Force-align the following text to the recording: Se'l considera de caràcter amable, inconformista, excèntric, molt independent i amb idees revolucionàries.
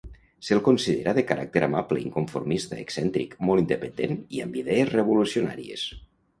Se'l 0.45 0.61
considera 0.67 1.13
de 1.17 1.23
caràcter 1.31 1.63
amable, 1.67 2.01
inconformista, 2.07 2.81
excèntric, 2.85 3.37
molt 3.51 3.65
independent 3.67 4.19
i 4.39 4.45
amb 4.49 4.61
idees 4.65 4.93
revolucionàries. 4.99 5.89